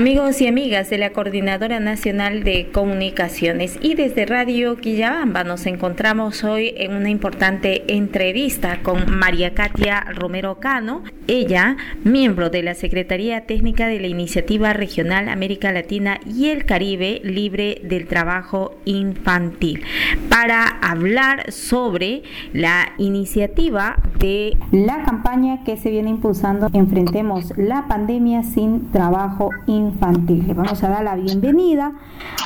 [0.00, 6.42] Amigos y amigas de la Coordinadora Nacional de Comunicaciones y desde Radio Quillabamba nos encontramos
[6.42, 13.44] hoy en una importante entrevista con María Katia Romero Cano, ella miembro de la Secretaría
[13.44, 19.82] Técnica de la Iniciativa Regional América Latina y el Caribe Libre del Trabajo Infantil,
[20.30, 22.22] para hablar sobre
[22.54, 29.89] la iniciativa de la campaña que se viene impulsando Enfrentemos la pandemia sin trabajo infantil
[29.90, 30.46] infantil.
[30.46, 31.92] Le vamos a dar la bienvenida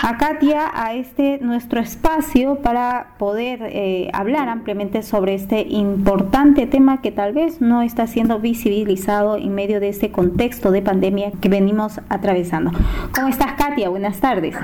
[0.02, 7.00] a Katia a este nuestro espacio para poder eh, hablar ampliamente sobre este importante tema
[7.00, 11.48] que tal vez no está siendo visibilizado en medio de este contexto de pandemia que
[11.48, 12.70] venimos atravesando.
[13.14, 13.88] ¿Cómo estás, Katia?
[13.88, 14.56] Buenas tardes.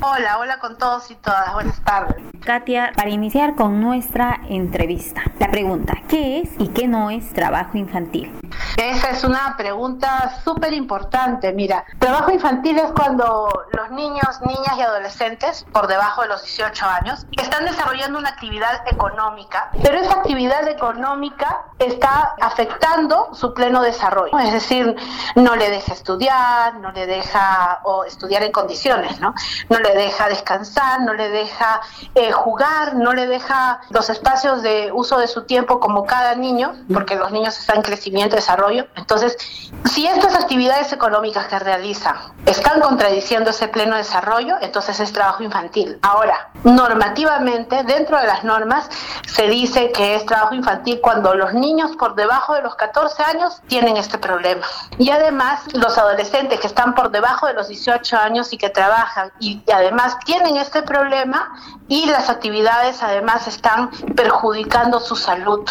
[0.00, 1.52] Hola, hola con todos y todas.
[1.54, 2.16] Buenas tardes.
[2.44, 7.76] Katia, para iniciar con nuestra entrevista, la pregunta, ¿qué es y qué no es trabajo
[7.76, 8.30] infantil?
[8.76, 11.52] Esa es una pregunta súper importante.
[11.52, 16.86] Mira, trabajo infantil es cuando los niños, niñas y adolescentes por debajo de los 18
[16.86, 17.26] años
[17.56, 24.38] están desarrollando una actividad económica, pero esa actividad económica está afectando su pleno desarrollo.
[24.38, 24.94] Es decir,
[25.36, 29.34] no le deja estudiar, no le deja o estudiar en condiciones, ¿no?
[29.70, 31.80] No le deja descansar, no le deja
[32.14, 36.74] eh, jugar, no le deja los espacios de uso de su tiempo como cada niño,
[36.92, 39.36] porque los niños están en crecimiento desarrollo entonces,
[39.84, 45.98] si estas actividades económicas que realiza están contradiciendo ese pleno desarrollo, entonces es trabajo infantil.
[46.02, 48.88] Ahora, normativamente, dentro de las normas,
[49.26, 53.60] se dice que es trabajo infantil cuando los niños por debajo de los 14 años
[53.66, 54.66] tienen este problema.
[54.98, 59.32] Y además, los adolescentes que están por debajo de los 18 años y que trabajan
[59.40, 61.52] y, además tienen este problema
[61.88, 65.64] y las actividades además están perjudicando su salud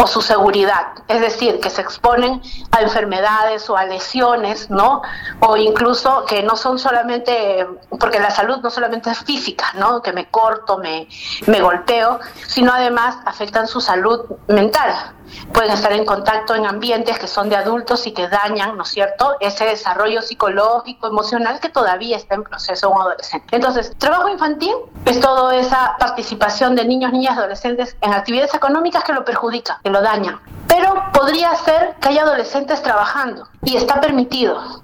[0.00, 5.02] o su seguridad, es decir, que se exponen a enfermedades o a lesiones, ¿no?
[5.40, 7.66] O incluso que no son solamente,
[7.98, 10.00] porque la salud no solamente es física, ¿no?
[10.00, 11.06] Que me corto, me,
[11.46, 15.12] me golpeo, sino además afectan su salud mental.
[15.52, 18.88] Pueden estar en contacto en ambientes que son de adultos y que dañan, ¿no es
[18.88, 23.56] cierto?, ese desarrollo psicológico, emocional que todavía está en proceso un adolescente.
[23.56, 24.74] Entonces, trabajo infantil
[25.04, 29.90] es toda esa participación de niños, niñas, adolescentes en actividades económicas que lo perjudican, que
[29.90, 30.40] lo dañan.
[30.68, 34.82] Pero podría ser que haya adolescentes trabajando y está permitido.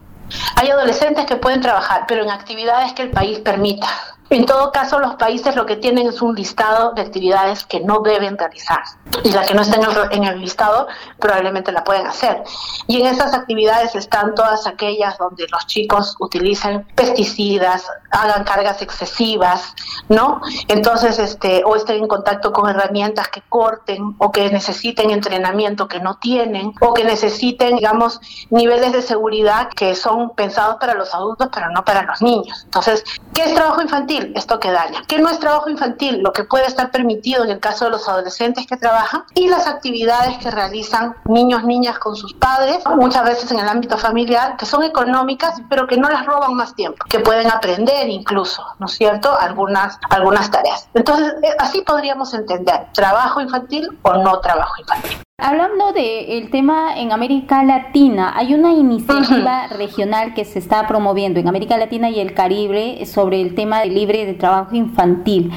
[0.56, 3.86] Hay adolescentes que pueden trabajar, pero en actividades que el país permita.
[4.28, 8.00] En todo caso, los países lo que tienen es un listado de actividades que no
[8.00, 8.82] deben realizar.
[9.22, 10.88] Y las que no estén en el listado
[11.18, 12.42] probablemente la pueden hacer.
[12.86, 19.74] Y en esas actividades están todas aquellas donde los chicos utilicen pesticidas, hagan cargas excesivas,
[20.08, 20.40] ¿no?
[20.68, 26.00] Entonces, este, o estén en contacto con herramientas que corten o que necesiten entrenamiento que
[26.00, 28.20] no tienen o que necesiten, digamos,
[28.50, 32.62] niveles de seguridad que son pensados para los adultos pero no para los niños.
[32.64, 33.04] Entonces,
[33.34, 34.15] ¿qué es trabajo infantil?
[34.34, 35.02] Esto que daña.
[35.06, 36.20] ¿Qué no es trabajo infantil?
[36.22, 39.66] Lo que puede estar permitido en el caso de los adolescentes que trabajan y las
[39.66, 44.66] actividades que realizan niños, niñas con sus padres, muchas veces en el ámbito familiar, que
[44.66, 48.92] son económicas, pero que no les roban más tiempo, que pueden aprender incluso, ¿no es
[48.92, 50.88] cierto?, algunas, algunas tareas.
[50.94, 55.25] Entonces, eh, así podríamos entender trabajo infantil o no trabajo infantil.
[55.38, 61.46] Hablando del tema en América Latina, hay una iniciativa regional que se está promoviendo en
[61.46, 65.52] América Latina y el Caribe sobre el tema de libre de trabajo infantil.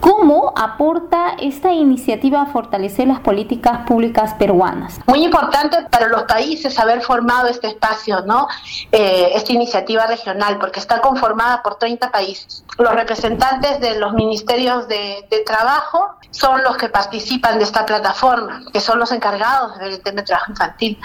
[0.00, 4.98] ¿Cómo aporta esta iniciativa a fortalecer las políticas públicas peruanas?
[5.06, 8.48] Muy importante para los países haber formado este espacio, ¿no?
[8.92, 12.64] Eh, esta iniciativa regional, porque está conformada por 30 países.
[12.78, 18.62] Los representantes de los ministerios de, de trabajo son los que participan de esta plataforma,
[18.72, 20.98] que son los encargados del tema de trabajo infantil.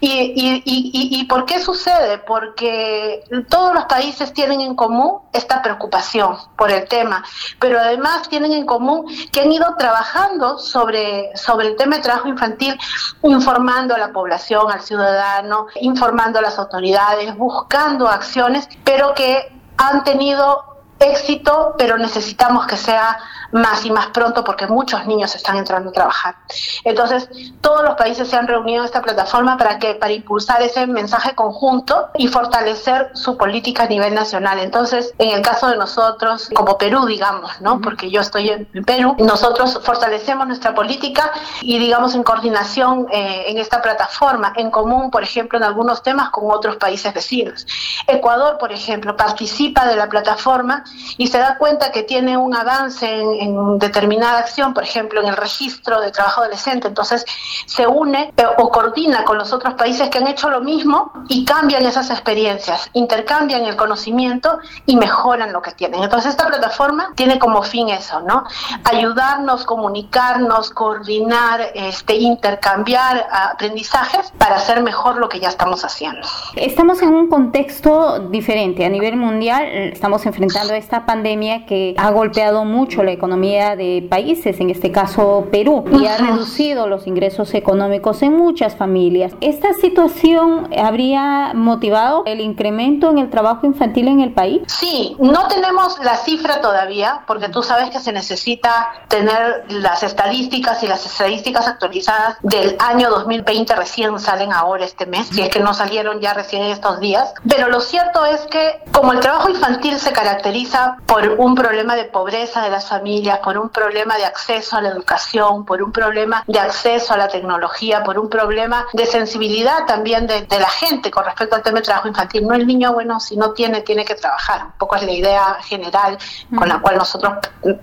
[0.00, 2.18] Y, y, y, ¿Y por qué sucede?
[2.18, 7.24] Porque todos los países tienen en común esta preocupación por el tema,
[7.58, 12.28] pero además tienen en común que han ido trabajando sobre, sobre el tema de trabajo
[12.28, 12.76] infantil,
[13.22, 20.04] informando a la población, al ciudadano, informando a las autoridades, buscando acciones, pero que han
[20.04, 23.18] tenido éxito, pero necesitamos que sea
[23.52, 26.36] más y más pronto porque muchos niños están entrando a trabajar.
[26.84, 27.28] Entonces,
[27.60, 31.34] todos los países se han reunido en esta plataforma para que para impulsar ese mensaje
[31.34, 34.58] conjunto y fortalecer su política a nivel nacional.
[34.58, 37.80] Entonces, en el caso de nosotros, como Perú, digamos, ¿no?
[37.80, 43.58] Porque yo estoy en Perú, nosotros fortalecemos nuestra política y digamos en coordinación eh, en
[43.58, 47.66] esta plataforma, en común, por ejemplo, en algunos temas con otros países vecinos.
[48.06, 50.84] Ecuador, por ejemplo, participa de la plataforma
[51.18, 55.36] y se da cuenta que tiene un avance en, determinada acción, por ejemplo, en el
[55.36, 57.24] registro de trabajo adolescente, entonces
[57.66, 61.84] se une o coordina con los otros países que han hecho lo mismo y cambian
[61.86, 66.02] esas experiencias, intercambian el conocimiento y mejoran lo que tienen.
[66.02, 68.44] Entonces esta plataforma tiene como fin eso, ¿no?
[68.84, 76.26] Ayudarnos, comunicarnos, coordinar, este, intercambiar aprendizajes para hacer mejor lo que ya estamos haciendo.
[76.54, 78.84] Estamos en un contexto diferente.
[78.84, 84.60] A nivel mundial estamos enfrentando esta pandemia que ha golpeado mucho la economía de países,
[84.60, 89.32] en este caso Perú, y ha reducido los ingresos económicos en muchas familias.
[89.40, 94.62] ¿Esta situación habría motivado el incremento en el trabajo infantil en el país?
[94.66, 100.82] Sí, no tenemos la cifra todavía, porque tú sabes que se necesita tener las estadísticas
[100.82, 105.60] y las estadísticas actualizadas del año 2020 recién salen ahora este mes, si es que
[105.60, 107.34] no salieron ya recién estos días.
[107.48, 110.65] Pero lo cierto es que como el trabajo infantil se caracteriza
[111.06, 114.88] por un problema de pobreza de las familias, por un problema de acceso a la
[114.88, 120.26] educación, por un problema de acceso a la tecnología, por un problema de sensibilidad también
[120.26, 122.46] de, la gente con respecto al tema del trabajo infantil.
[122.46, 124.64] No el niño, bueno, si no tiene, tiene que trabajar.
[124.64, 126.18] Un poco es la idea general
[126.56, 127.34] con la cual nosotros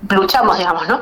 [0.10, 1.00] luchamos, digamos, ¿no?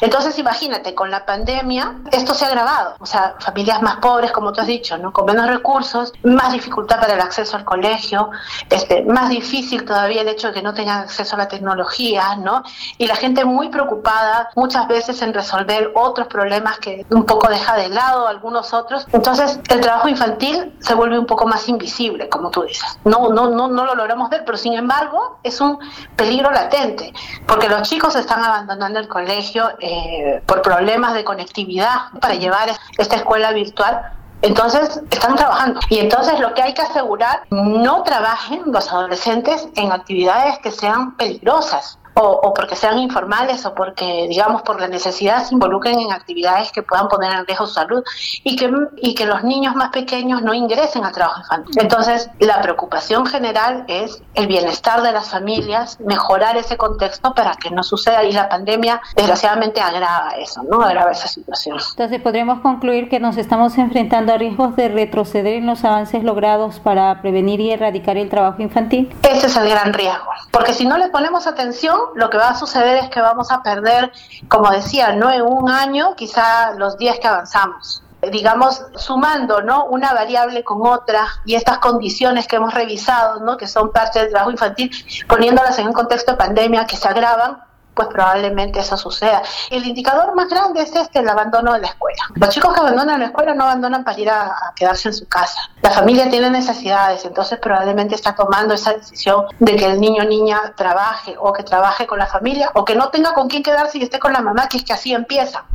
[0.00, 2.96] Entonces, imagínate, con la pandemia esto se ha agravado.
[3.00, 5.12] O sea, familias más pobres, como tú has dicho, ¿no?
[5.12, 8.30] Con menos recursos, más dificultad para el acceso al colegio,
[8.70, 12.62] este, más difícil todavía el hecho de que no tengan acceso a la tecnología, ¿no?
[12.98, 17.76] Y la gente muy preocupada muchas veces en resolver otros problemas que un poco deja
[17.76, 19.06] de lado algunos otros.
[19.12, 22.98] Entonces, el trabajo infantil se vuelve un poco más invisible, como tú dices.
[23.04, 25.78] No, no, no, no lo logramos ver, pero sin embargo es un
[26.16, 27.12] peligro latente,
[27.46, 33.16] porque los chicos están abandonando el colegio eh, por problemas de conectividad para llevar esta
[33.16, 34.12] escuela virtual
[34.44, 35.80] entonces, están trabajando.
[35.88, 41.16] Y entonces lo que hay que asegurar, no trabajen los adolescentes en actividades que sean
[41.16, 46.70] peligrosas o, porque sean informales o porque, digamos, por la necesidad se involucren en actividades
[46.72, 48.02] que puedan poner en riesgo su salud
[48.42, 51.74] y que, y que los niños más pequeños no ingresen al trabajo infantil.
[51.80, 57.70] Entonces, la preocupación general es el bienestar de las familias, mejorar ese contexto para que
[57.70, 60.80] no suceda y la pandemia desgraciadamente agrava eso, ¿no?
[60.82, 61.78] Agrava esa situación.
[61.90, 66.80] Entonces, podríamos concluir que nos estamos enfrentando a riesgos de retroceder en los avances logrados
[66.80, 69.14] para prevenir y erradicar el trabajo infantil.
[69.22, 72.54] Ese es el gran riesgo, porque si no le ponemos atención, lo que va a
[72.54, 74.12] suceder es que vamos a perder,
[74.48, 79.84] como decía, no en un año, quizá los días que avanzamos digamos, sumando ¿no?
[79.86, 83.56] una variable con otra y estas condiciones que hemos revisado, ¿no?
[83.56, 84.90] que son parte del trabajo infantil,
[85.28, 87.62] poniéndolas en un contexto de pandemia que se agravan,
[87.94, 89.42] pues probablemente eso suceda.
[89.70, 92.22] El indicador más grande es este, el abandono de la escuela.
[92.34, 95.60] Los chicos que abandonan la escuela no abandonan para ir a, quedarse en su casa.
[95.84, 100.26] La familia tiene necesidades, entonces probablemente está tomando esa decisión de que el niño o
[100.26, 103.98] niña trabaje o que trabaje con la familia o que no tenga con quién quedarse
[103.98, 105.66] y esté con la mamá, que es que así empieza.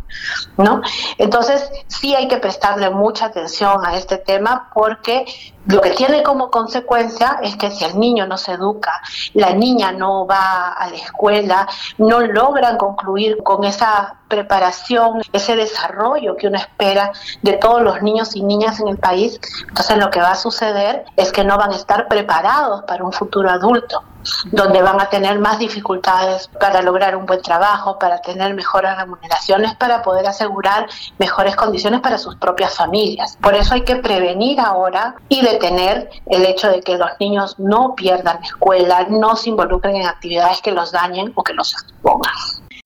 [0.58, 0.82] ¿No?
[1.20, 5.26] Entonces, sí hay que prestarle mucha atención a este tema porque
[5.68, 9.00] lo que tiene como consecuencia es que si el niño no se educa,
[9.36, 11.68] la niña no va a la escuela,
[12.00, 17.12] no logran concluir con esa preparación, ese desarrollo que uno espera
[17.42, 21.04] de todos los niños y niñas en el país, entonces lo que va a suceder
[21.18, 24.04] es que no van a estar preparados para un futuro adulto
[24.52, 29.76] donde van a tener más dificultades para lograr un buen trabajo, para tener mejores remuneraciones,
[29.76, 30.88] para poder asegurar
[31.18, 33.38] mejores condiciones para sus propias familias.
[33.42, 37.96] Por eso hay que prevenir ahora y detener el hecho de que los niños no
[37.96, 42.34] pierdan la escuela, no se involucren en actividades que los dañen o que los expongan.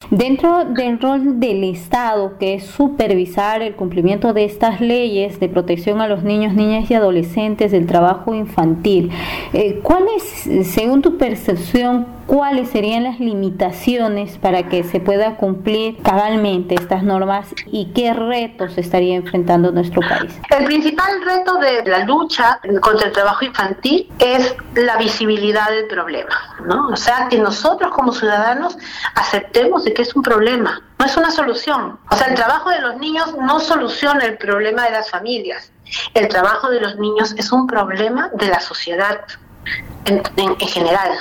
[0.09, 6.01] Dentro del rol del Estado, que es supervisar el cumplimiento de estas leyes de protección
[6.01, 9.11] a los niños, niñas y adolescentes del trabajo infantil,
[9.53, 15.97] eh, ¿cuál es, según tu percepción, cuáles serían las limitaciones para que se pueda cumplir
[16.03, 20.37] cabalmente estas normas y qué retos estaría enfrentando nuestro país?
[20.49, 26.35] El principal reto de la lucha contra el trabajo infantil es la visibilidad del problema,
[26.65, 26.87] ¿no?
[26.87, 28.77] O sea, que nosotros como ciudadanos
[29.15, 31.99] aceptemos que es un problema, no es una solución.
[32.09, 35.71] O sea, el trabajo de los niños no soluciona el problema de las familias.
[36.13, 39.21] El trabajo de los niños es un problema de la sociedad
[40.05, 41.11] en, general,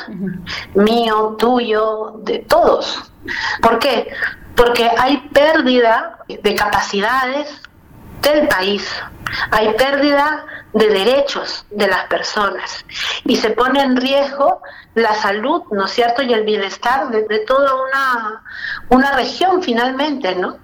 [0.74, 3.12] mío, tuyo, de todos.
[3.60, 4.12] ¿Por qué?
[4.56, 7.62] Porque hay pérdida de capacidades
[8.22, 8.88] del país,
[9.50, 12.84] hay pérdida de derechos de las personas
[13.24, 14.62] y se pone en riesgo
[14.94, 18.42] la salud, ¿no es cierto?, y el bienestar de, toda una,
[18.88, 20.58] una región finalmente, ¿no?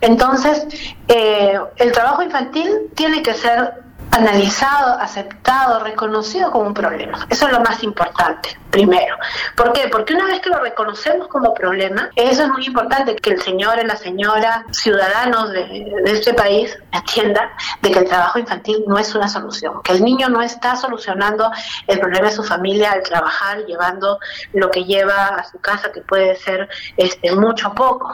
[0.00, 0.66] Entonces,
[1.08, 7.26] eh, el trabajo infantil tiene que ser analizado, aceptado, reconocido como un problema.
[7.28, 9.16] Eso es lo más importante, primero.
[9.56, 9.88] ¿Por qué?
[9.88, 13.78] Porque una vez que lo reconocemos como problema, eso es muy importante que el señor
[13.82, 17.50] y la señora, ciudadanos de, este país, entienda
[17.82, 21.50] de que el trabajo infantil no es una solución, que el niño no está solucionando
[21.86, 24.18] el problema de su familia al trabajar, llevando
[24.54, 28.12] lo que lleva a su casa, que puede ser este, mucho o poco.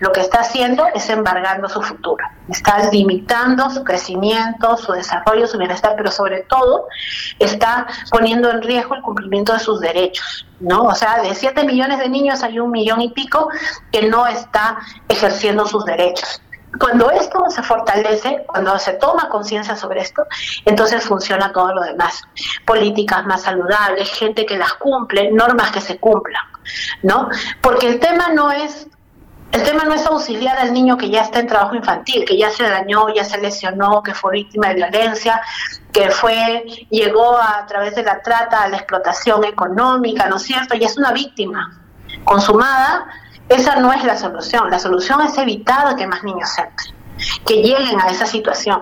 [0.00, 5.58] Lo que está haciendo es embargando su futuro, está limitando su crecimiento, su desarrollo, su
[5.58, 6.86] bienestar, pero sobre todo
[7.38, 10.46] está poniendo en riesgo el cumplimiento de sus derechos.
[10.60, 10.82] ¿no?
[10.82, 13.48] O sea, de 7 millones de niños hay un millón y pico
[13.92, 16.42] que no está ejerciendo sus derechos.
[16.78, 20.24] Cuando esto se fortalece, cuando se toma conciencia sobre esto,
[20.66, 22.22] entonces funciona todo lo demás.
[22.66, 26.42] Políticas más saludables, gente que las cumple, normas que se cumplan,
[27.02, 27.30] ¿no?
[27.62, 28.86] Porque el tema no es
[29.52, 32.50] el tema no es auxiliar al niño que ya está en trabajo infantil, que ya
[32.50, 35.40] se dañó, ya se lesionó, que fue víctima de violencia,
[35.92, 40.42] que fue llegó a, a través de la trata a la explotación económica, ¿no es
[40.42, 40.74] cierto?
[40.76, 41.80] Y es una víctima
[42.24, 43.06] consumada
[43.48, 44.70] esa no es la solución.
[44.70, 46.94] La solución es evitar que más niños entren,
[47.46, 48.80] que lleguen a esa situación.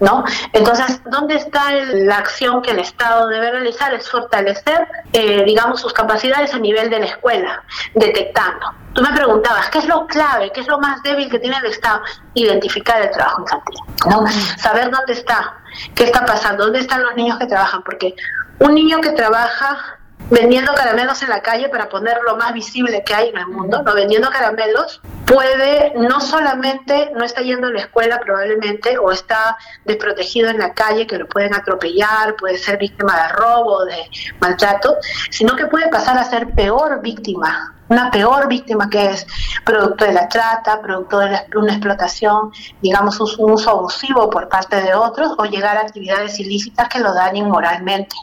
[0.00, 0.24] ¿No?
[0.52, 3.94] Entonces, ¿dónde está la acción que el Estado debe realizar?
[3.94, 7.62] Es fortalecer, eh, digamos, sus capacidades a nivel de la escuela,
[7.94, 8.66] detectando.
[8.94, 11.66] Tú me preguntabas, ¿qué es lo clave, qué es lo más débil que tiene el
[11.66, 12.02] Estado?
[12.34, 13.78] Identificar el trabajo infantil,
[14.10, 14.26] ¿no?
[14.58, 15.54] Saber dónde está,
[15.94, 18.14] qué está pasando, dónde están los niños que trabajan, porque
[18.58, 19.98] un niño que trabaja
[20.32, 23.82] vendiendo caramelos en la calle para poner lo más visible que hay en el mundo,
[23.82, 23.94] ¿no?
[23.94, 30.48] vendiendo caramelos, puede no solamente no está yendo a la escuela probablemente o está desprotegido
[30.48, 34.08] en la calle que lo pueden atropellar, puede ser víctima de robo, de
[34.40, 34.96] maltrato,
[35.30, 39.26] sino que puede pasar a ser peor víctima una peor víctima que es
[39.66, 44.94] producto de la trata, producto de una explotación, digamos, un uso abusivo por parte de
[44.94, 48.16] otros o llegar a actividades ilícitas que lo dañen moralmente.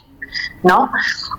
[0.62, 0.90] ¿No?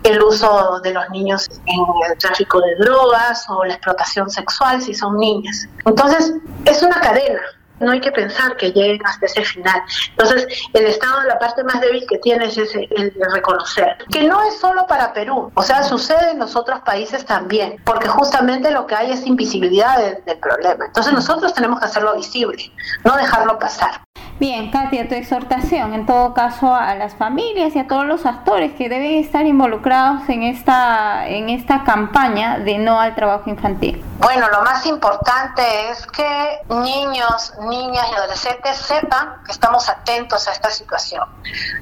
[0.03, 4.93] El uso de los niños en el tráfico de drogas o la explotación sexual si
[4.93, 5.67] son niñas.
[5.85, 6.33] Entonces,
[6.65, 7.41] es una cadena,
[7.81, 9.81] no hay que pensar que lleguen hasta ese final.
[10.11, 14.41] Entonces, el Estado, la parte más débil que tiene es el de reconocer, que no
[14.43, 18.85] es solo para Perú, o sea, sucede en los otros países también, porque justamente lo
[18.85, 20.85] que hay es invisibilidad del problema.
[20.85, 22.71] Entonces, nosotros tenemos que hacerlo visible,
[23.03, 24.01] no dejarlo pasar.
[24.41, 28.73] Bien, Katia, tu exhortación en todo caso a las familias y a todos los actores
[28.73, 34.03] que deben estar involucrados en esta, en esta campaña de no al trabajo infantil.
[34.17, 40.53] Bueno, lo más importante es que niños, niñas y adolescentes sepan que estamos atentos a
[40.53, 41.27] esta situación,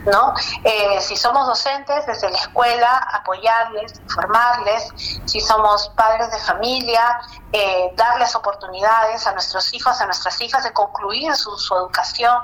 [0.06, 0.34] ¿no?
[0.66, 4.94] Eh, si somos docentes desde la escuela, apoyarles, informarles,
[5.26, 7.20] si somos padres de familia,
[7.52, 12.38] eh, darles oportunidades a nuestros hijos, a nuestras hijas de concluir su, su educación,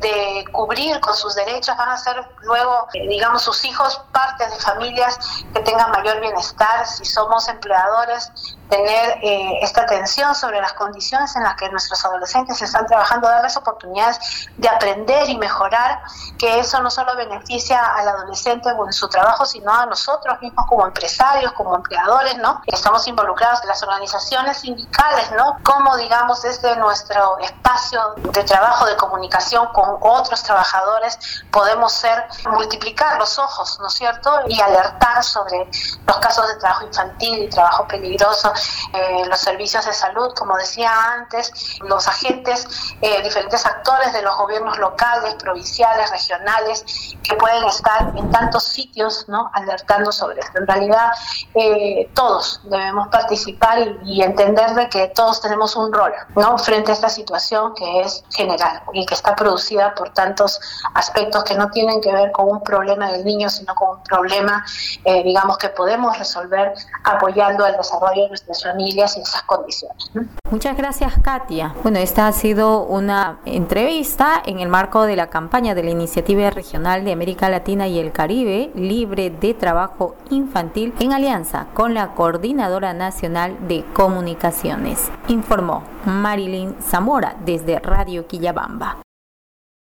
[0.00, 4.56] de cubrir con sus derechos, van a ser luego, eh, digamos, sus hijos parte de
[4.56, 5.18] familias
[5.52, 6.86] que tengan mayor bienestar.
[6.86, 12.60] Si somos empleadores, tener eh, esta atención sobre las condiciones en las que nuestros adolescentes
[12.60, 16.00] están trabajando, darles oportunidades de aprender y mejorar,
[16.38, 20.86] que eso no solo beneficia al adolescente en su trabajo, sino a nosotros mismos como
[20.86, 22.62] empresarios, como empleadores, ¿no?
[22.66, 25.56] Estamos involucrados en las organizaciones sindicales, ¿no?
[25.62, 31.18] Como, digamos, desde nuestro espacio de trabajo, de comunicación con otros trabajadores,
[31.50, 34.30] podemos ser, multiplicar los ojos, ¿no es cierto?
[34.48, 35.68] Y alertar sobre
[36.06, 38.52] los casos de trabajo infantil y trabajo peligroso
[38.92, 42.66] eh, los servicios de salud, como decía antes, los agentes,
[43.00, 46.84] eh, diferentes actores de los gobiernos locales, provinciales, regionales,
[47.22, 49.50] que pueden estar en tantos sitios, ¿no?
[49.54, 50.58] Alertando sobre esto.
[50.58, 51.10] En realidad,
[51.54, 56.58] eh, todos debemos participar y, entender de que todos tenemos un rol, ¿no?
[56.58, 60.60] Frente a esta situación que es general y que está producida por tantos
[60.94, 64.64] aspectos que no tienen que ver con un problema del niño, sino con un problema,
[65.04, 66.74] digamos, que podemos resolver
[67.04, 70.10] apoyando el desarrollo de nuestra familias en esas condiciones.
[70.50, 71.74] Muchas gracias, Katia.
[71.82, 76.50] Bueno, esta ha sido una entrevista en el marco de la campaña de la Iniciativa
[76.50, 82.14] Regional de América Latina y el Caribe Libre de Trabajo Infantil en alianza con la
[82.14, 85.10] Coordinadora Nacional de Comunicaciones.
[85.28, 88.98] Informó Marilyn Zamora desde Radio Quillabamba.